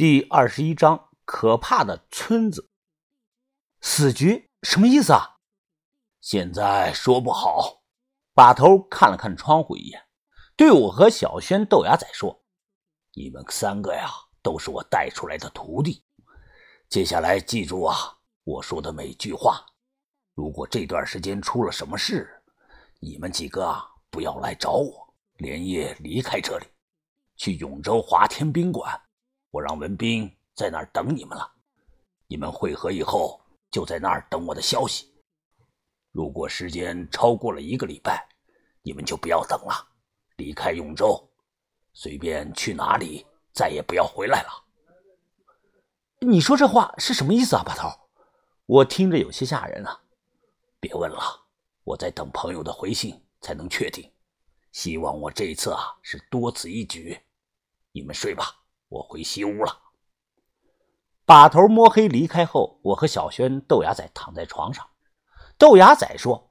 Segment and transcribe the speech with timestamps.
[0.00, 2.70] 第二十一章可怕的村子。
[3.82, 5.36] 死局什么意思啊？
[6.22, 7.82] 现在说不好。
[8.32, 10.02] 把头看了看窗户一眼，
[10.56, 12.42] 对我和小轩、豆芽仔说
[13.12, 14.08] ：“你们三个呀，
[14.40, 16.02] 都是我带出来的徒弟。
[16.88, 17.94] 接下来记住啊，
[18.44, 19.62] 我说的每句话。
[20.32, 22.42] 如果这段时间出了什么事，
[23.00, 26.64] 你们几个啊，不要来找我，连夜离开这里，
[27.36, 28.98] 去永州华天宾馆。”
[29.50, 31.52] 我让文斌在那儿等你们了，
[32.26, 35.12] 你们会合以后就在那儿等我的消息。
[36.12, 38.28] 如果时间超过了一个礼拜，
[38.82, 39.88] 你们就不要等了，
[40.36, 41.28] 离开永州，
[41.92, 44.48] 随便去哪里，再也不要回来了。
[46.20, 47.88] 你说这话是什么意思啊，把头？
[48.66, 50.00] 我听着有些吓人啊。
[50.78, 51.18] 别问了，
[51.82, 54.08] 我在等朋友的回信才能确定。
[54.72, 57.18] 希望我这次啊是多此一举。
[57.92, 58.59] 你们睡吧。
[58.90, 59.78] 我回西屋了。
[61.24, 64.84] 把头摸黑离开后，我和小轩、豆芽仔躺在床上。
[65.56, 66.50] 豆芽仔说：“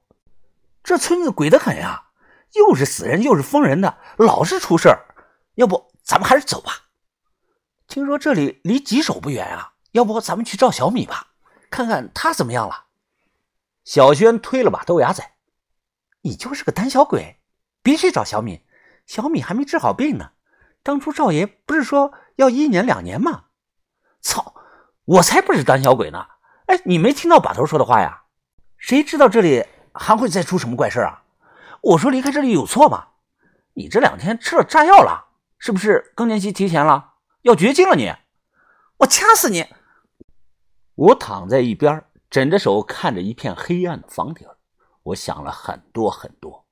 [0.82, 2.12] 这村子鬼得很呀，
[2.54, 5.14] 又是死人又是疯人的，老是出事儿。
[5.56, 6.88] 要不咱们还是走吧？
[7.86, 11.34] 听说这里离吉首不远啊，要不咱们去找小米吧，
[11.70, 12.86] 看看他怎么样了。”
[13.84, 15.34] 小轩推了把豆芽仔
[16.22, 17.38] ：“你就是个胆小鬼，
[17.82, 18.64] 别去找小米，
[19.04, 20.30] 小米还没治好病呢。
[20.82, 23.44] 当初赵爷不是说……”要一年两年吗？
[24.22, 24.54] 操！
[25.04, 26.26] 我才不是胆小鬼呢！
[26.66, 28.22] 哎，你没听到把头说的话呀？
[28.78, 31.24] 谁知道这里还会再出什么怪事啊？
[31.82, 33.08] 我说离开这里有错吗？
[33.74, 35.26] 你这两天吃了炸药了，
[35.58, 37.12] 是不是更年期提前了？
[37.42, 38.10] 要绝经了你！
[38.98, 39.66] 我掐死你！
[40.94, 44.48] 我躺在一边，枕着手看着一片黑暗的房顶。
[45.02, 46.64] 我想了很多很多，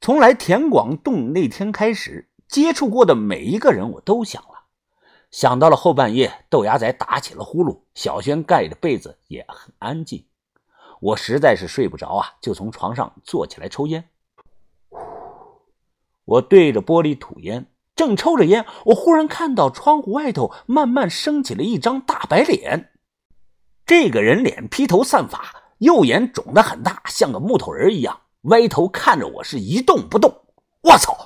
[0.00, 4.42] 从来田广洞那天开始接触过的每一个人，我都想。
[5.30, 10.24] 想到了后半夜，豆芽仔打起了呼噜，小轩盖着被子也很安静。
[11.00, 14.08] 我实在是睡不着啊，就从床上坐起来抽烟。
[16.24, 22.90] 我对着玻璃吐烟，正抽着烟，我忽然看到窗户外头慢慢升起了一张大白脸。
[23.86, 30.42] 这个人脸披头散发，右眼肿得很大，像个木头人一样，歪头看着我，是一动不动。
[30.82, 31.16] 我操！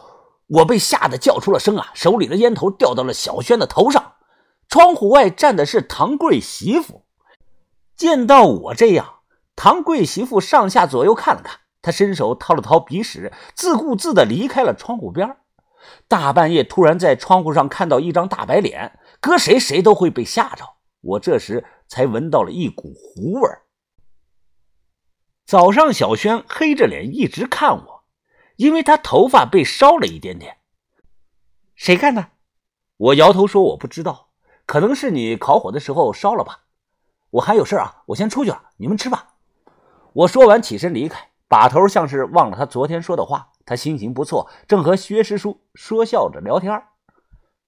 [0.46, 1.90] 我被吓得叫出了声啊！
[1.94, 4.12] 手里的烟头掉到了小轩的头上。
[4.68, 7.04] 窗户外站的是唐贵媳妇，
[7.96, 9.20] 见到我这样，
[9.54, 15.36] 唐贵媳妇上下左右看了看，她伸手掏了掏鼻屎，自顾自地离开了窗户边。
[16.08, 20.64] 大半夜突然在窗户上看到一张大白脸，搁谁谁都会被吓着。
[21.02, 23.50] 我这时才闻到了一股糊味
[25.46, 27.93] 早上，小轩黑着脸一直看我。
[28.56, 30.58] 因为他头发被烧了一点点，
[31.74, 32.28] 谁干的？
[32.96, 34.28] 我摇头说我不知道，
[34.64, 36.60] 可能是你烤火的时候烧了吧。
[37.30, 39.34] 我还有事啊，我先出去了，你们吃吧。
[40.12, 43.50] 我说完起身离开，把头像是忘了他昨天说的话。
[43.66, 46.82] 他心情不错，正和薛师叔说笑着聊天。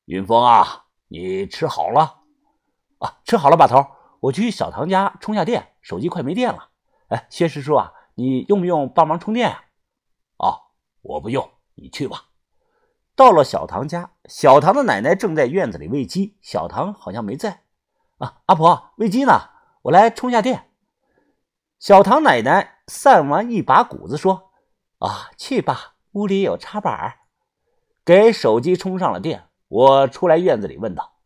[0.05, 2.21] 云峰啊，你吃好了？
[2.99, 3.57] 啊，吃好了。
[3.57, 3.85] 把头，
[4.21, 6.69] 我去小唐家充下电，手机快没电了。
[7.09, 9.65] 哎，薛师叔啊，你用不用帮忙充电啊？
[11.09, 12.25] 我不用，你去吧。
[13.15, 17.63] 到了小唐家，小唐的奶奶正在院子里喂鸡，小唐好像没在。
[18.19, 19.51] 啊，阿婆喂鸡呢，
[19.83, 20.71] 我来充下电。
[21.79, 24.51] 小唐奶奶散完一把谷子，说
[24.99, 27.15] ：“啊，去吧，屋里有插板。”
[28.05, 31.19] 给手机充上了电，我出来院子里问道：“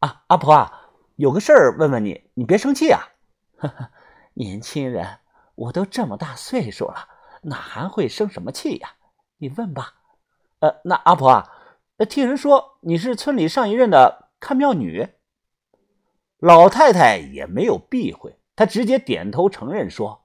[0.00, 3.00] 啊，阿婆啊，有个事儿问问你，你别生气啊。”
[3.58, 3.90] 呵呵，
[4.34, 5.18] 年轻人，
[5.54, 7.08] 我都这么大岁数了，
[7.42, 8.95] 哪还会生什么气呀？
[9.38, 9.94] 你问吧，
[10.60, 11.52] 呃，那阿婆啊，
[12.08, 15.10] 听人说你是村里上一任的看庙女。
[16.38, 20.24] 老太太也没有避讳，她直接点头承认说：“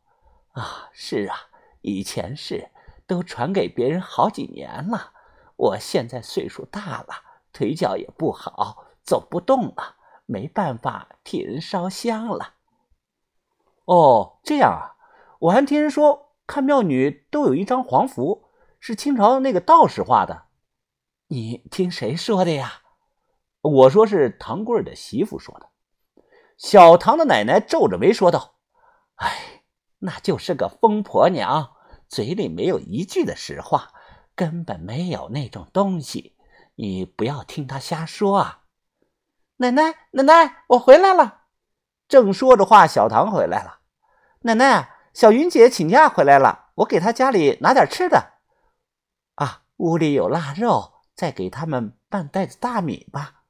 [0.54, 1.36] 啊，是啊，
[1.82, 2.70] 以前是，
[3.06, 5.12] 都传给别人好几年了。
[5.58, 7.14] 我现在岁数大了，
[7.52, 12.54] 腿脚也不好，走不动了，没办法替人烧香了。”
[13.84, 14.96] 哦，这样啊，
[15.40, 18.48] 我还听人说看庙女都有一张黄符。
[18.84, 20.46] 是清朝那个道士画的，
[21.28, 22.82] 你听谁说的呀？
[23.62, 25.70] 我说是唐贵儿的媳妇说的。
[26.58, 28.56] 小唐的奶奶皱着眉说道
[29.22, 29.62] ：“哎，
[30.00, 31.76] 那就是个疯婆娘，
[32.10, 33.90] 嘴里没有一句的实话，
[34.34, 36.36] 根本没有那种东西。
[36.74, 38.64] 你不要听她瞎说啊！”
[39.58, 41.42] 奶奶，奶奶，我回来了。
[42.08, 43.82] 正说着话，小唐回来了。
[44.40, 48.41] 奶奶，小云姐请假回来了，我给她家里拿点吃的。
[49.82, 53.42] 屋里有腊肉，再给他们半袋子大米吧。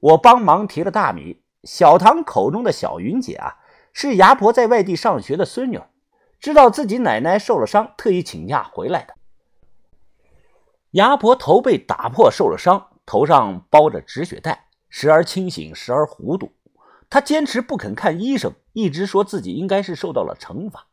[0.00, 1.42] 我帮忙提了大米。
[1.62, 3.58] 小唐口中的小云姐啊，
[3.92, 5.80] 是牙婆在外地上学的孙女，
[6.40, 9.14] 知道自己奶奶受了伤，特意请假回来的。
[10.92, 16.52] 牙婆头被打破，受了伤，头上包着止血带，时而清醒，时而糊涂。
[17.10, 20.88] 她坚持不肯看医生，一直说自己应该是受到了惩罚。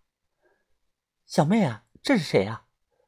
[1.25, 2.64] 小妹啊，这是谁呀？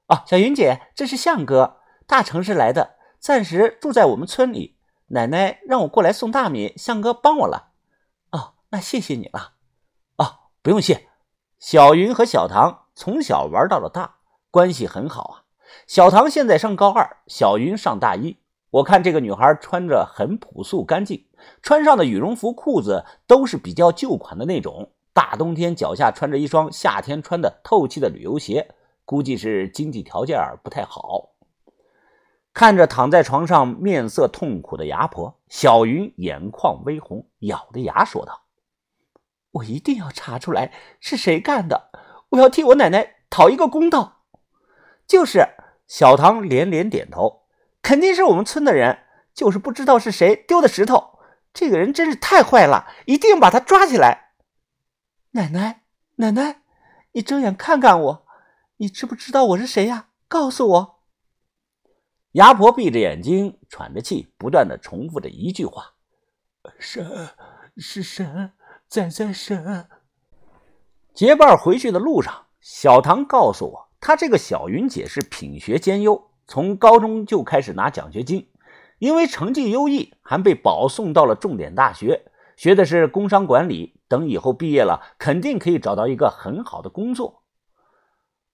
[0.07, 4.77] 哦，小云姐，这是向哥，大城市来的，暂时住在我们村里。
[5.07, 7.71] 奶奶让我过来送大米，向哥帮我了。
[8.31, 9.53] 哦，那谢谢你了。
[10.17, 11.07] 哦，不用谢。
[11.59, 14.17] 小云和小唐从小玩到了大，
[14.51, 15.43] 关系很好啊。
[15.85, 18.37] 小唐现在上高二，小云上大一。
[18.69, 21.25] 我看这个女孩穿着很朴素干净，
[21.61, 24.91] 穿上的羽绒服、裤子都是比较旧款的那种。
[25.13, 28.75] 大冬天脚下穿着一双夏天穿的透气的旅游鞋，
[29.07, 31.29] 估计是经济条件不太好。
[32.53, 38.41] 看着躺在床上面色痛苦的牙婆，小云眼眶微红，咬着牙说道
[39.51, 41.91] ：“我一定要查出来是谁干的，
[42.31, 44.23] 我要替我奶奶讨一个公道。”
[45.07, 45.47] 就是。
[45.87, 47.43] 小唐连连点头，
[47.81, 51.17] 肯定是我们村的人，就是不知道是谁丢的石头。
[51.53, 54.31] 这个人真是太坏了，一定要把他抓起来。
[55.31, 55.83] 奶奶，
[56.17, 56.63] 奶奶，
[57.13, 58.26] 你睁眼看看我，
[58.79, 60.09] 你知不知道我是谁呀？
[60.27, 60.99] 告诉我。
[62.33, 65.95] 牙婆闭着眼睛，喘着气，不断的重复着一句话
[66.77, 67.29] ：“神，
[67.77, 68.51] 是神，
[68.87, 69.87] 在在神。”
[71.15, 73.89] 结伴回去的路上，小唐告诉我。
[73.99, 78.47] 他这个小云姐是品学兼优，从高中就开始拿奖学金，
[78.99, 83.99] 因为成绩优异，还被保送到了重点大学，学的是工商管理。
[84.07, 87.41] 等以后毕业了，肯定可以找到一个很好的工作。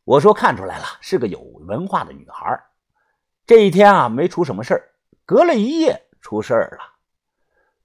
[0.05, 2.61] 我说看出来了，是个有文化的女孩。
[3.45, 4.83] 这一天啊，没出什么事儿，
[5.25, 6.93] 隔了一夜出事儿了。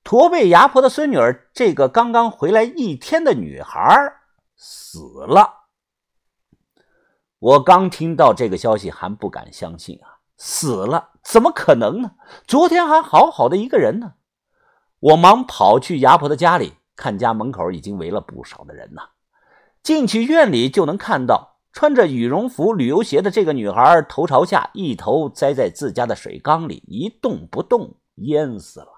[0.03, 4.13] 驼背牙婆的孙女儿，这个刚刚回来一天的女孩
[4.57, 5.55] 死了。
[7.39, 10.19] 我刚听到这个消息，还不敢相信啊！
[10.37, 11.11] 死了？
[11.23, 12.13] 怎么可能呢？
[12.47, 14.15] 昨天还好好的一个人呢！
[14.99, 19.03] 我忙跑去牙婆的家里，看家门口已经围了不少的人呢。
[19.83, 28.89] 进去院里就能看到，穿着羽绒服、旅游鞋的这个女孩，头朝下，一头栽在自家的水缸里，一动不动，淹死了。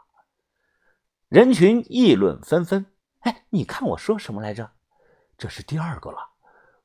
[1.29, 2.87] 人群议论纷纷。
[3.19, 4.71] 哎，你看我说什么来着？
[5.37, 6.31] 这是第二个了。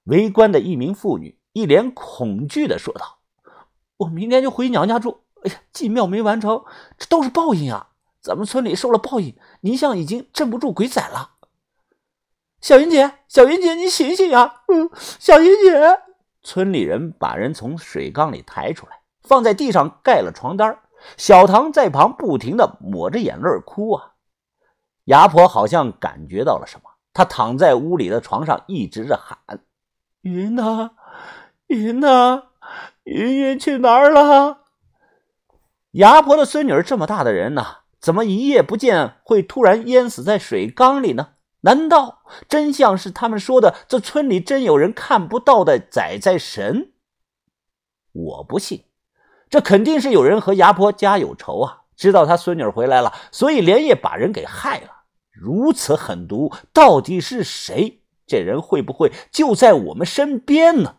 [0.04, 1.40] 围观的一名妇女。
[1.54, 3.20] 一脸恐惧的说道
[3.96, 5.22] ：“我明天就回娘家住。
[5.44, 6.66] 哎呀，祭庙没完成，
[6.98, 7.92] 这都是报应啊！
[8.20, 11.35] 咱们村里受了报应，泥像已经镇不住鬼仔了。”
[12.66, 14.64] 小云姐，小云姐，你醒醒啊！
[14.70, 14.90] 嗯，
[15.20, 16.00] 小云姐。
[16.42, 20.80] 村里人把人从水缸里抬出来，放在地上盖了床单。
[21.16, 24.14] 小唐在旁不停的抹着眼泪哭啊。
[25.04, 29.38] 牙婆好像感觉到了什么，她躺在屋里的床上，一直着喊
[30.22, 30.90] ：“云呢？”
[31.70, 32.46] 云呢？
[33.04, 34.62] 云云去哪儿了？
[35.92, 37.64] 牙婆的孙女儿这么大的人呢，
[38.00, 41.34] 怎么一夜不见会突然淹死在水缸里呢？
[41.66, 46.92] 难道真相是他们说的，这村里真有人看不到的仔仔神？
[48.14, 48.86] 我不信，
[49.50, 51.82] 这肯定是有人和牙婆家有仇啊！
[51.98, 55.06] 知道他孙女回来了，所以连夜把人给害了。
[55.32, 58.04] 如此狠毒，到底是谁？
[58.28, 60.98] 这人会不会就在我们身边呢？